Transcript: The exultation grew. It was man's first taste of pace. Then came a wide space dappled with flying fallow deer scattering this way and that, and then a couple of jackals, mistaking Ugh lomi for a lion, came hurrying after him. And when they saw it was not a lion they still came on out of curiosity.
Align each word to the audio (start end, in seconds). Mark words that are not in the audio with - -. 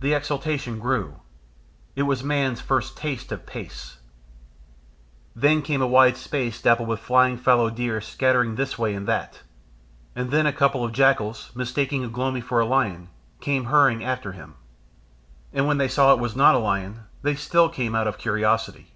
The 0.00 0.14
exultation 0.14 0.78
grew. 0.78 1.16
It 1.94 2.04
was 2.04 2.24
man's 2.24 2.62
first 2.62 2.96
taste 2.96 3.30
of 3.32 3.44
pace. 3.44 3.98
Then 5.36 5.60
came 5.60 5.82
a 5.82 5.86
wide 5.86 6.16
space 6.16 6.62
dappled 6.62 6.88
with 6.88 7.00
flying 7.00 7.36
fallow 7.36 7.68
deer 7.68 8.00
scattering 8.00 8.54
this 8.54 8.78
way 8.78 8.94
and 8.94 9.06
that, 9.08 9.42
and 10.16 10.30
then 10.30 10.46
a 10.46 10.54
couple 10.54 10.86
of 10.86 10.92
jackals, 10.92 11.50
mistaking 11.54 12.02
Ugh 12.02 12.16
lomi 12.16 12.40
for 12.40 12.60
a 12.60 12.64
lion, 12.64 13.10
came 13.42 13.64
hurrying 13.66 14.02
after 14.02 14.32
him. 14.32 14.54
And 15.52 15.66
when 15.66 15.76
they 15.76 15.86
saw 15.88 16.14
it 16.14 16.18
was 16.18 16.34
not 16.34 16.54
a 16.54 16.58
lion 16.58 17.00
they 17.20 17.34
still 17.34 17.68
came 17.68 17.94
on 17.94 18.00
out 18.00 18.06
of 18.06 18.16
curiosity. 18.16 18.94